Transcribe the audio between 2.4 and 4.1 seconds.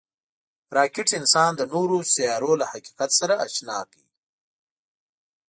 له حقیقت سره اشنا کړ